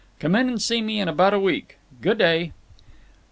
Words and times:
Come 0.17 0.33
in 0.35 0.49
and 0.49 0.59
see 0.59 0.81
me 0.81 0.99
in 0.99 1.07
about 1.07 1.35
a 1.35 1.39
week. 1.39 1.77
Goo' 2.01 2.15
day." 2.15 2.53